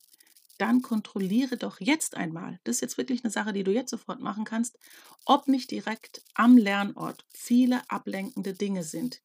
dann 0.59 0.83
kontrolliere 0.83 1.57
doch 1.57 1.81
jetzt 1.81 2.17
einmal, 2.17 2.61
das 2.65 2.77
ist 2.77 2.81
jetzt 2.83 2.99
wirklich 2.99 3.25
eine 3.25 3.33
Sache, 3.33 3.53
die 3.53 3.65
du 3.65 3.73
jetzt 3.73 3.91
sofort 3.91 4.21
machen 4.21 4.45
kannst, 4.45 4.79
ob 5.25 5.49
nicht 5.49 5.71
direkt 5.71 6.23
am 6.35 6.57
Lernort 6.57 7.25
viele 7.33 7.89
ablenkende 7.91 8.55
Dinge 8.55 8.85
sind. 8.85 9.23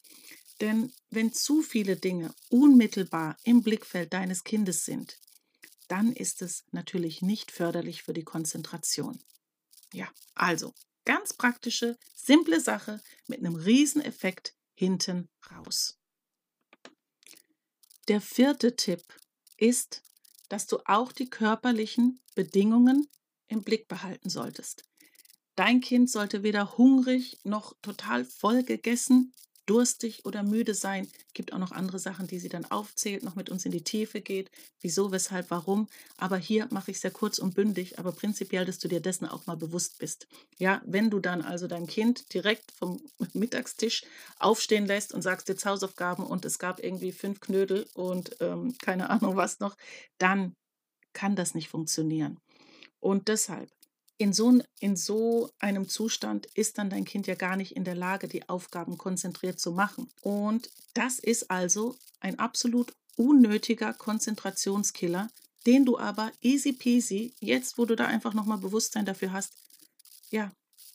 Denn 0.61 0.91
wenn 1.09 1.33
zu 1.33 1.61
viele 1.61 1.95
Dinge 1.95 2.33
unmittelbar 2.49 3.37
im 3.43 3.61
Blickfeld 3.61 4.13
deines 4.13 4.43
Kindes 4.43 4.85
sind, 4.85 5.19
dann 5.87 6.11
ist 6.11 6.41
es 6.41 6.65
natürlich 6.71 7.21
nicht 7.21 7.51
förderlich 7.51 8.03
für 8.03 8.13
die 8.13 8.23
Konzentration. 8.23 9.19
Ja, 9.93 10.09
also 10.35 10.73
ganz 11.05 11.33
praktische, 11.33 11.97
simple 12.15 12.59
Sache 12.59 13.01
mit 13.27 13.39
einem 13.39 13.55
riesen 13.55 14.01
Effekt 14.01 14.55
hinten 14.73 15.29
raus. 15.51 15.97
Der 18.07 18.21
vierte 18.21 18.75
Tipp 18.75 19.01
ist, 19.57 20.01
dass 20.49 20.67
du 20.67 20.79
auch 20.85 21.11
die 21.11 21.29
körperlichen 21.29 22.19
Bedingungen 22.35 23.07
im 23.47 23.63
Blick 23.63 23.87
behalten 23.87 24.29
solltest. 24.29 24.83
Dein 25.55 25.81
Kind 25.81 26.09
sollte 26.09 26.43
weder 26.43 26.77
hungrig 26.77 27.39
noch 27.43 27.73
total 27.81 28.25
voll 28.25 28.63
gegessen 28.63 29.33
durstig 29.67 30.25
oder 30.25 30.41
müde 30.41 30.73
sein. 30.73 31.07
Gibt 31.33 31.53
auch 31.53 31.59
noch 31.59 31.71
andere 31.71 31.99
Sachen, 31.99 32.25
die 32.25 32.39
sie 32.39 32.49
dann 32.49 32.65
aufzählt, 32.65 33.23
noch 33.23 33.35
mit 33.35 33.49
uns 33.49 33.65
in 33.65 33.71
die 33.71 33.83
Tiefe 33.83 34.21
geht. 34.21 34.49
Wieso, 34.81 35.11
weshalb, 35.11 35.51
warum. 35.51 35.87
Aber 36.17 36.37
hier 36.37 36.67
mache 36.71 36.89
ich 36.89 36.97
es 36.97 37.01
sehr 37.01 37.11
kurz 37.11 37.37
und 37.37 37.53
bündig, 37.53 37.99
aber 37.99 38.11
prinzipiell, 38.11 38.65
dass 38.65 38.79
du 38.79 38.87
dir 38.87 38.99
dessen 38.99 39.27
auch 39.27 39.45
mal 39.45 39.57
bewusst 39.57 39.99
bist. 39.99 40.27
Ja, 40.57 40.81
wenn 40.85 41.09
du 41.11 41.19
dann 41.19 41.41
also 41.41 41.67
dein 41.67 41.85
Kind 41.85 42.33
direkt 42.33 42.71
vom 42.71 42.99
Mittagstisch 43.33 44.03
aufstehen 44.39 44.87
lässt 44.87 45.13
und 45.13 45.21
sagst 45.21 45.49
jetzt 45.49 45.65
Hausaufgaben 45.65 46.25
und 46.25 46.45
es 46.45 46.57
gab 46.57 46.83
irgendwie 46.83 47.11
fünf 47.11 47.39
Knödel 47.39 47.85
und 47.93 48.35
ähm, 48.39 48.75
keine 48.81 49.09
Ahnung 49.09 49.35
was 49.35 49.59
noch, 49.59 49.75
dann 50.17 50.53
kann 51.13 51.35
das 51.35 51.53
nicht 51.53 51.69
funktionieren. 51.69 52.39
Und 52.99 53.27
deshalb 53.27 53.69
in 54.17 54.33
so, 54.33 54.59
in 54.79 54.95
so 54.95 55.51
einem 55.59 55.87
Zustand 55.87 56.47
ist 56.55 56.77
dann 56.77 56.89
dein 56.89 57.05
Kind 57.05 57.27
ja 57.27 57.35
gar 57.35 57.55
nicht 57.55 57.75
in 57.75 57.83
der 57.83 57.95
Lage, 57.95 58.27
die 58.27 58.47
Aufgaben 58.49 58.97
konzentriert 58.97 59.59
zu 59.59 59.71
machen. 59.71 60.09
Und 60.21 60.69
das 60.93 61.19
ist 61.19 61.51
also 61.51 61.95
ein 62.19 62.39
absolut 62.39 62.93
unnötiger 63.15 63.93
Konzentrationskiller, 63.93 65.29
den 65.65 65.85
du 65.85 65.99
aber 65.99 66.31
easy 66.41 66.73
peasy, 66.73 67.33
jetzt 67.39 67.77
wo 67.77 67.85
du 67.85 67.95
da 67.95 68.05
einfach 68.05 68.33
nochmal 68.33 68.57
Bewusstsein 68.57 69.05
dafür 69.05 69.33
hast, 69.33 69.53
ja, 70.31 70.51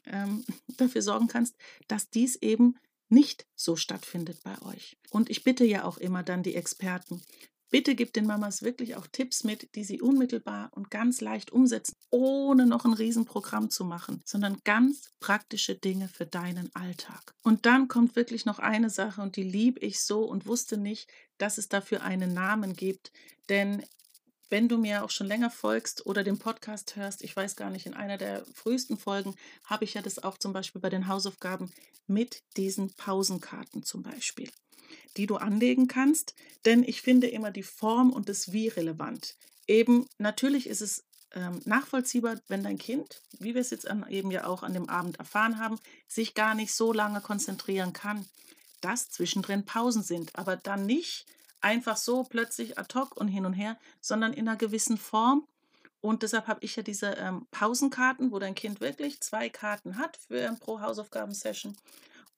ähm, 0.07 0.45
dafür 0.77 1.03
sorgen 1.03 1.29
kannst, 1.29 1.55
dass 1.89 2.11
dies 2.11 2.37
eben 2.37 2.77
nicht 3.09 3.47
so 3.55 3.77
stattfindet 3.77 4.43
bei 4.43 4.61
euch. 4.63 4.97
Und 5.11 5.29
ich 5.29 5.45
bitte 5.45 5.65
ja 5.65 5.85
auch 5.85 5.99
immer 5.99 6.23
dann 6.23 6.43
die 6.43 6.55
Experten, 6.55 7.23
Bitte 7.73 7.95
gib 7.95 8.13
den 8.13 8.27
Mamas 8.27 8.63
wirklich 8.63 8.97
auch 8.97 9.07
Tipps 9.07 9.45
mit, 9.45 9.75
die 9.75 9.83
sie 9.83 10.03
unmittelbar 10.03 10.71
und 10.75 10.91
ganz 10.91 11.23
leicht 11.23 11.53
umsetzen, 11.53 11.97
ohne 12.11 12.67
noch 12.67 12.85
ein 12.85 12.93
Riesenprogramm 12.93 13.71
zu 13.71 13.87
machen, 13.87 14.21
sondern 14.27 14.59
ganz 14.63 15.11
praktische 15.21 15.75
Dinge 15.75 16.09
für 16.09 16.27
deinen 16.27 16.71
Alltag. 16.75 17.35
Und 17.43 17.65
dann 17.65 17.89
kommt 17.89 18.15
wirklich 18.15 18.45
noch 18.45 18.59
eine 18.59 18.91
Sache 18.91 19.23
und 19.23 19.37
die 19.37 19.43
liebe 19.43 19.81
ich 19.81 20.03
so 20.03 20.23
und 20.23 20.45
wusste 20.45 20.77
nicht, 20.77 21.09
dass 21.39 21.57
es 21.57 21.71
dafür 21.71 22.03
einen 22.03 22.35
Namen 22.35 22.77
gibt, 22.77 23.11
denn 23.49 23.83
wenn 24.51 24.69
du 24.69 24.77
mir 24.77 25.03
auch 25.03 25.11
schon 25.11 25.27
länger 25.27 25.49
folgst 25.49 26.05
oder 26.05 26.23
den 26.25 26.39
Podcast 26.39 26.95
hörst, 26.97 27.25
ich 27.25 27.35
weiß 27.35 27.57
gar 27.57 27.71
nicht, 27.71 27.87
in 27.87 27.95
einer 27.95 28.19
der 28.19 28.45
frühesten 28.53 28.99
Folgen 28.99 29.35
habe 29.65 29.85
ich 29.85 29.95
ja 29.95 30.03
das 30.03 30.23
auch 30.23 30.37
zum 30.37 30.53
Beispiel 30.53 30.83
bei 30.83 30.91
den 30.91 31.09
Hausaufgaben 31.09 31.73
mit 32.07 32.43
diesen 32.59 32.93
Pausenkarten 32.93 33.83
zum 33.83 34.03
Beispiel, 34.03 34.51
die 35.17 35.27
du 35.27 35.37
anlegen 35.37 35.89
kannst, 35.89 36.35
denn 36.65 36.83
ich 36.85 37.03
finde 37.03 37.29
immer 37.29 37.51
die 37.51 37.63
Form 37.63 38.13
und 38.13 38.29
das 38.29 38.53
Wie 38.53 38.69
relevant. 38.69 39.37
Eben, 39.67 40.07
natürlich 40.19 40.67
ist 40.67 40.81
es 40.81 41.05
ähm, 41.35 41.61
nachvollziehbar, 41.65 42.37
wenn 42.49 42.63
dein 42.63 42.79
Kind, 42.79 43.23
wie 43.39 43.55
wir 43.55 43.61
es 43.61 43.71
jetzt 43.71 43.89
an, 43.89 44.07
eben 44.09 44.31
ja 44.31 44.47
auch 44.47 44.63
an 44.63 44.75
dem 44.75 44.89
Abend 44.89 45.19
erfahren 45.19 45.59
haben, 45.59 45.79
sich 46.09 46.35
gar 46.35 46.55
nicht 46.55 46.75
so 46.75 46.93
lange 46.93 47.21
konzentrieren 47.21 47.93
kann, 47.93 48.27
dass 48.81 49.11
zwischendrin 49.11 49.65
Pausen 49.65 50.03
sind, 50.03 50.37
aber 50.37 50.57
dann 50.57 50.87
nicht 50.87 51.27
einfach 51.61 51.97
so 51.97 52.25
plötzlich 52.25 52.79
ad 52.79 52.99
hoc 52.99 53.17
und 53.17 53.29
hin 53.29 53.47
und 53.47 53.53
her, 53.53 53.79
sondern 54.01 54.33
in 54.33 54.49
einer 54.49 54.59
gewissen 54.59 54.99
Form. 54.99 55.47
Und 56.01 56.25
deshalb 56.25 56.49
habe 56.49 56.65
ich 56.65 56.75
ja 56.75 56.83
diese 56.83 57.13
ähm, 57.13 57.47
Pausenkarten, 57.53 58.33
wo 58.33 58.41
dein 58.41 58.57
Kind 58.57 58.81
wirklich 58.81 59.21
zwei 59.21 59.49
Karten 59.49 59.97
hat 59.97 60.17
für 60.17 60.41
ähm, 60.41 60.59
pro 60.59 60.81
Hausaufgabensession 60.81 61.77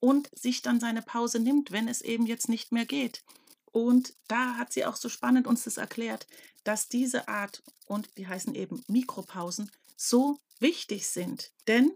und 0.05 0.29
sich 0.37 0.61
dann 0.61 0.79
seine 0.79 1.01
Pause 1.01 1.39
nimmt, 1.39 1.71
wenn 1.71 1.87
es 1.87 2.01
eben 2.01 2.27
jetzt 2.27 2.47
nicht 2.47 2.71
mehr 2.71 2.85
geht. 2.85 3.23
Und 3.71 4.13
da 4.27 4.55
hat 4.55 4.71
sie 4.71 4.85
auch 4.85 4.97
so 4.97 5.09
spannend 5.09 5.47
uns 5.47 5.63
das 5.63 5.77
erklärt, 5.77 6.27
dass 6.63 6.89
diese 6.89 7.27
Art 7.27 7.63
und 7.87 8.15
die 8.15 8.27
heißen 8.27 8.53
eben 8.53 8.83
Mikropausen 8.87 9.71
so 9.97 10.37
wichtig 10.59 11.07
sind. 11.07 11.53
Denn 11.67 11.91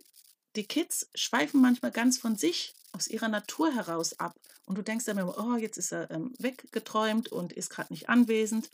die 0.56 0.66
Kids 0.66 1.08
schweifen 1.14 1.62
manchmal 1.62 1.92
ganz 1.92 2.18
von 2.18 2.36
sich 2.36 2.74
aus 2.94 3.08
ihrer 3.08 3.28
Natur 3.28 3.76
heraus 3.76 4.20
ab 4.20 4.36
und 4.66 4.80
du 4.80 4.82
denkst 4.82 5.06
dann 5.06 5.20
immer, 5.20 5.38
oh, 5.38 5.58
jetzt 5.58 5.78
ist 5.78 5.92
er 5.92 6.10
ähm, 6.10 6.34
weggeträumt 6.40 7.32
und 7.32 7.54
ist 7.54 7.70
gerade 7.70 7.94
nicht 7.94 8.10
anwesend, 8.10 8.72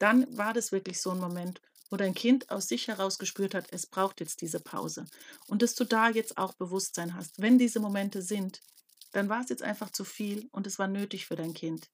dann 0.00 0.36
war 0.36 0.52
das 0.52 0.72
wirklich 0.72 1.00
so 1.00 1.12
ein 1.12 1.20
Moment, 1.20 1.62
wo 1.94 1.96
dein 1.96 2.12
Kind 2.12 2.50
aus 2.50 2.66
sich 2.66 2.88
heraus 2.88 3.20
gespürt 3.20 3.54
hat, 3.54 3.68
es 3.70 3.86
braucht 3.86 4.18
jetzt 4.18 4.40
diese 4.40 4.58
Pause. 4.58 5.06
Und 5.46 5.62
dass 5.62 5.76
du 5.76 5.84
da 5.84 6.08
jetzt 6.08 6.38
auch 6.38 6.52
Bewusstsein 6.54 7.14
hast, 7.14 7.40
wenn 7.40 7.56
diese 7.56 7.78
Momente 7.78 8.20
sind, 8.20 8.62
dann 9.12 9.28
war 9.28 9.42
es 9.42 9.48
jetzt 9.48 9.62
einfach 9.62 9.90
zu 9.90 10.04
viel 10.04 10.48
und 10.50 10.66
es 10.66 10.80
war 10.80 10.88
nötig 10.88 11.26
für 11.26 11.36
dein 11.36 11.54
Kind. 11.54 11.88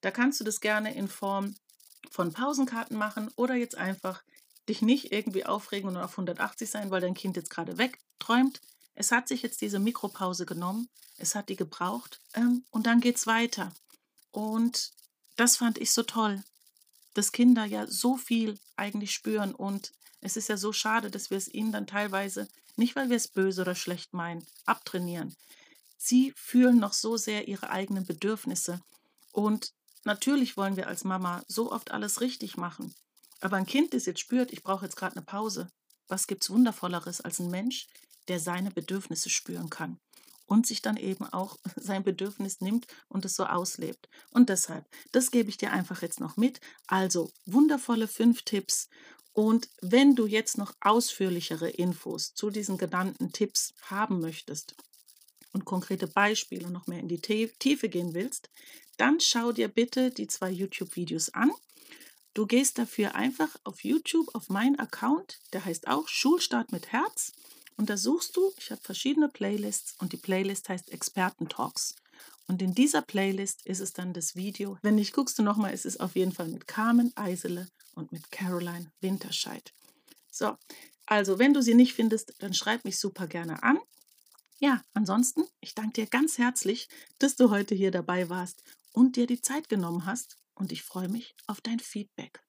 Da 0.00 0.10
kannst 0.10 0.40
du 0.40 0.44
das 0.44 0.62
gerne 0.62 0.94
in 0.94 1.06
Form 1.06 1.54
von 2.10 2.32
Pausenkarten 2.32 2.96
machen 2.96 3.30
oder 3.36 3.54
jetzt 3.54 3.76
einfach 3.76 4.22
dich 4.70 4.80
nicht 4.80 5.12
irgendwie 5.12 5.44
aufregen 5.44 5.90
und 5.90 5.98
auf 5.98 6.12
180 6.12 6.70
sein, 6.70 6.90
weil 6.90 7.02
dein 7.02 7.12
Kind 7.12 7.36
jetzt 7.36 7.50
gerade 7.50 7.76
wegträumt, 7.76 8.62
es 8.94 9.12
hat 9.12 9.28
sich 9.28 9.42
jetzt 9.42 9.60
diese 9.60 9.80
Mikropause 9.80 10.46
genommen, 10.46 10.88
es 11.18 11.34
hat 11.34 11.50
die 11.50 11.56
gebraucht 11.56 12.20
ähm, 12.32 12.64
und 12.70 12.86
dann 12.86 13.02
geht 13.02 13.16
es 13.16 13.26
weiter. 13.26 13.70
Und 14.30 14.92
das 15.36 15.58
fand 15.58 15.76
ich 15.76 15.90
so 15.90 16.04
toll, 16.04 16.42
dass 17.14 17.32
Kinder 17.32 17.64
ja 17.64 17.86
so 17.86 18.16
viel 18.16 18.58
eigentlich 18.76 19.12
spüren 19.12 19.54
und 19.54 19.92
es 20.20 20.36
ist 20.36 20.48
ja 20.48 20.56
so 20.56 20.72
schade, 20.72 21.10
dass 21.10 21.30
wir 21.30 21.38
es 21.38 21.52
ihnen 21.52 21.72
dann 21.72 21.86
teilweise, 21.86 22.48
nicht 22.76 22.96
weil 22.96 23.10
wir 23.10 23.16
es 23.16 23.28
böse 23.28 23.62
oder 23.62 23.74
schlecht 23.74 24.14
meinen, 24.14 24.46
abtrainieren. 24.64 25.34
Sie 25.98 26.32
fühlen 26.36 26.78
noch 26.78 26.92
so 26.92 27.16
sehr 27.16 27.48
ihre 27.48 27.70
eigenen 27.70 28.06
Bedürfnisse 28.06 28.80
und 29.32 29.72
natürlich 30.04 30.56
wollen 30.56 30.76
wir 30.76 30.88
als 30.88 31.04
Mama 31.04 31.42
so 31.48 31.72
oft 31.72 31.90
alles 31.90 32.20
richtig 32.20 32.56
machen. 32.56 32.94
Aber 33.40 33.56
ein 33.56 33.66
Kind, 33.66 33.94
das 33.94 34.06
jetzt 34.06 34.20
spürt, 34.20 34.52
ich 34.52 34.62
brauche 34.62 34.84
jetzt 34.84 34.96
gerade 34.96 35.16
eine 35.16 35.24
Pause, 35.24 35.70
was 36.08 36.26
gibt 36.26 36.42
es 36.42 36.50
Wundervolleres 36.50 37.20
als 37.20 37.38
ein 37.40 37.50
Mensch, 37.50 37.88
der 38.28 38.38
seine 38.38 38.70
Bedürfnisse 38.70 39.30
spüren 39.30 39.70
kann 39.70 39.98
und 40.52 40.66
sich 40.66 40.82
dann 40.82 40.98
eben 40.98 41.24
auch 41.32 41.58
sein 41.76 42.04
Bedürfnis 42.04 42.60
nimmt 42.60 42.86
und 43.08 43.24
es 43.24 43.36
so 43.36 43.46
auslebt. 43.46 44.10
Und 44.32 44.50
deshalb, 44.50 44.84
das 45.10 45.30
gebe 45.30 45.48
ich 45.48 45.56
dir 45.56 45.72
einfach 45.72 46.02
jetzt 46.02 46.20
noch 46.20 46.36
mit. 46.36 46.60
Also 46.86 47.32
wundervolle 47.46 48.06
fünf 48.06 48.42
Tipps. 48.42 48.90
Und 49.32 49.70
wenn 49.80 50.14
du 50.14 50.26
jetzt 50.26 50.58
noch 50.58 50.74
ausführlichere 50.82 51.70
Infos 51.70 52.34
zu 52.34 52.50
diesen 52.50 52.76
genannten 52.76 53.32
Tipps 53.32 53.72
haben 53.80 54.20
möchtest 54.20 54.74
und 55.54 55.64
konkrete 55.64 56.06
Beispiele 56.06 56.70
noch 56.70 56.86
mehr 56.86 57.00
in 57.00 57.08
die 57.08 57.22
Tiefe 57.22 57.88
gehen 57.88 58.12
willst, 58.12 58.50
dann 58.98 59.20
schau 59.20 59.52
dir 59.52 59.68
bitte 59.68 60.10
die 60.10 60.26
zwei 60.26 60.50
YouTube-Videos 60.50 61.30
an. 61.30 61.50
Du 62.34 62.46
gehst 62.46 62.76
dafür 62.76 63.14
einfach 63.14 63.56
auf 63.64 63.84
YouTube 63.84 64.34
auf 64.34 64.50
meinen 64.50 64.78
Account, 64.78 65.38
der 65.54 65.64
heißt 65.64 65.88
auch 65.88 66.08
Schulstart 66.08 66.72
mit 66.72 66.92
Herz. 66.92 67.32
Und 67.76 67.90
da 67.90 67.96
suchst 67.96 68.36
du, 68.36 68.52
ich 68.58 68.70
habe 68.70 68.80
verschiedene 68.82 69.28
Playlists 69.28 69.94
und 69.98 70.12
die 70.12 70.16
Playlist 70.16 70.68
heißt 70.68 70.90
Experten-Talks. 70.90 71.94
Und 72.46 72.60
in 72.60 72.74
dieser 72.74 73.02
Playlist 73.02 73.66
ist 73.66 73.80
es 73.80 73.92
dann 73.92 74.12
das 74.12 74.36
Video. 74.36 74.78
Wenn 74.82 74.96
nicht, 74.96 75.12
guckst 75.12 75.38
du 75.38 75.42
nochmal, 75.42 75.72
ist 75.72 75.86
es 75.86 75.98
auf 76.00 76.16
jeden 76.16 76.32
Fall 76.32 76.48
mit 76.48 76.66
Carmen 76.66 77.12
Eisele 77.16 77.68
und 77.94 78.12
mit 78.12 78.30
Caroline 78.30 78.92
Winterscheid. 79.00 79.72
So, 80.30 80.56
also 81.06 81.38
wenn 81.38 81.54
du 81.54 81.62
sie 81.62 81.74
nicht 81.74 81.94
findest, 81.94 82.34
dann 82.38 82.54
schreib 82.54 82.84
mich 82.84 82.98
super 82.98 83.26
gerne 83.26 83.62
an. 83.62 83.78
Ja, 84.58 84.82
ansonsten, 84.94 85.44
ich 85.60 85.74
danke 85.74 86.02
dir 86.02 86.06
ganz 86.06 86.38
herzlich, 86.38 86.88
dass 87.18 87.36
du 87.36 87.50
heute 87.50 87.74
hier 87.74 87.90
dabei 87.90 88.28
warst 88.28 88.62
und 88.92 89.16
dir 89.16 89.26
die 89.26 89.40
Zeit 89.40 89.68
genommen 89.68 90.06
hast. 90.06 90.38
Und 90.54 90.70
ich 90.70 90.82
freue 90.82 91.08
mich 91.08 91.34
auf 91.46 91.60
dein 91.60 91.80
Feedback. 91.80 92.42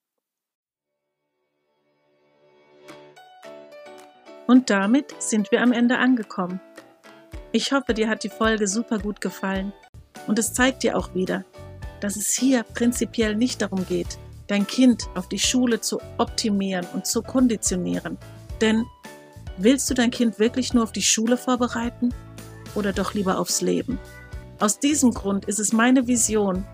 Und 4.48 4.70
damit 4.70 5.16
sind 5.20 5.52
wir 5.52 5.62
am 5.62 5.72
Ende 5.72 5.98
angekommen. 5.98 6.60
Ich 7.52 7.72
hoffe, 7.72 7.94
dir 7.94 8.10
hat 8.10 8.24
die 8.24 8.30
Folge 8.30 8.68
super 8.68 9.00
gut 9.00 9.22
gefallen. 9.22 9.74
Und 10.28 10.40
es 10.40 10.54
zeigt 10.54 10.84
dir 10.84 10.98
auch 10.98 11.14
wieder, 11.14 11.46
dass 12.00 12.16
es 12.16 12.32
hier 12.32 12.64
prinzipiell 12.64 13.36
nicht 13.36 13.62
darum 13.62 13.86
geht, 13.86 14.18
dein 14.48 14.68
Kind 14.68 15.08
auf 15.16 15.30
die 15.30 15.40
Schule 15.40 15.80
zu 15.80 16.02
optimieren 16.18 16.86
und 16.94 17.06
zu 17.06 17.22
konditionieren. 17.22 18.18
Denn 18.60 18.86
willst 19.58 19.90
du 19.90 19.94
dein 19.94 20.12
Kind 20.12 20.40
wirklich 20.40 20.74
nur 20.74 20.84
auf 20.84 20.92
die 20.92 21.02
Schule 21.02 21.38
vorbereiten 21.38 22.14
oder 22.76 22.92
doch 22.92 23.14
lieber 23.14 23.40
aufs 23.40 23.62
Leben? 23.62 24.00
Aus 24.60 24.80
diesem 24.80 25.14
Grund 25.14 25.46
ist 25.46 25.60
es 25.60 25.74
meine 25.74 26.08
Vision, 26.08 26.66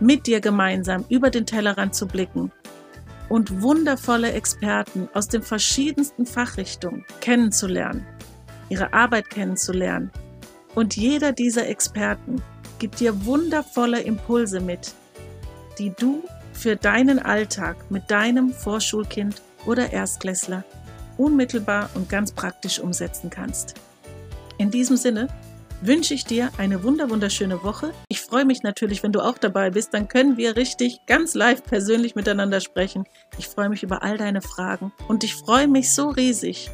mit 0.00 0.26
dir 0.26 0.40
gemeinsam 0.40 1.04
über 1.08 1.30
den 1.30 1.46
Tellerrand 1.46 1.94
zu 1.94 2.06
blicken 2.06 2.50
und 3.28 3.62
wundervolle 3.62 4.32
Experten 4.32 5.08
aus 5.14 5.28
den 5.28 5.42
verschiedensten 5.42 6.26
Fachrichtungen 6.26 7.04
kennenzulernen, 7.20 8.06
ihre 8.68 8.92
Arbeit 8.92 9.30
kennenzulernen. 9.30 10.10
Und 10.74 10.96
jeder 10.96 11.32
dieser 11.32 11.68
Experten 11.68 12.42
gibt 12.78 13.00
dir 13.00 13.24
wundervolle 13.24 14.00
Impulse 14.00 14.60
mit, 14.60 14.94
die 15.78 15.92
du 15.98 16.24
für 16.52 16.76
deinen 16.76 17.18
Alltag 17.18 17.76
mit 17.90 18.10
deinem 18.10 18.52
Vorschulkind 18.52 19.42
oder 19.66 19.92
Erstklässler 19.92 20.64
unmittelbar 21.16 21.90
und 21.94 22.08
ganz 22.08 22.32
praktisch 22.32 22.78
umsetzen 22.78 23.30
kannst. 23.30 23.74
In 24.58 24.70
diesem 24.70 24.96
Sinne 24.96 25.28
wünsche 25.82 26.14
ich 26.14 26.24
dir 26.24 26.50
eine 26.58 26.82
wunderschöne 26.84 27.62
Woche. 27.62 27.92
Ich 28.08 28.20
freue 28.20 28.44
mich 28.44 28.62
natürlich, 28.62 29.02
wenn 29.02 29.12
du 29.12 29.20
auch 29.20 29.36
dabei 29.36 29.70
bist. 29.70 29.92
Dann 29.92 30.08
können 30.08 30.36
wir 30.36 30.56
richtig 30.56 31.04
ganz 31.06 31.34
live 31.34 31.62
persönlich 31.64 32.14
miteinander 32.14 32.60
sprechen. 32.60 33.04
Ich 33.36 33.48
freue 33.48 33.68
mich 33.68 33.82
über 33.82 34.02
all 34.02 34.16
deine 34.16 34.40
Fragen 34.40 34.92
und 35.08 35.24
ich 35.24 35.34
freue 35.34 35.68
mich 35.68 35.92
so 35.92 36.08
riesig, 36.10 36.70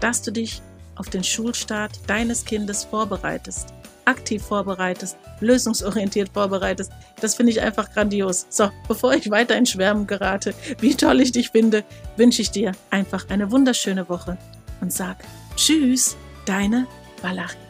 dass 0.00 0.22
du 0.22 0.30
dich 0.30 0.62
auf 0.96 1.10
den 1.10 1.22
Schulstart 1.22 2.00
deines 2.06 2.46
Kindes 2.46 2.84
vorbereitest, 2.84 3.74
aktiv 4.06 4.42
vorbereitest, 4.42 5.18
lösungsorientiert 5.40 6.30
vorbereitest. 6.30 6.90
Das 7.20 7.34
finde 7.34 7.52
ich 7.52 7.60
einfach 7.60 7.92
grandios. 7.92 8.46
So, 8.48 8.70
bevor 8.88 9.12
ich 9.12 9.30
weiter 9.30 9.56
in 9.56 9.66
Schwärmen 9.66 10.06
gerate, 10.06 10.54
wie 10.80 10.94
toll 10.94 11.20
ich 11.20 11.32
dich 11.32 11.50
finde, 11.50 11.84
wünsche 12.16 12.40
ich 12.40 12.50
dir 12.50 12.72
einfach 12.88 13.28
eine 13.28 13.50
wunderschöne 13.50 14.08
Woche 14.08 14.38
und 14.80 14.92
sag 14.92 15.18
Tschüss, 15.56 16.16
deine 16.46 16.86
Valerie. 17.20 17.65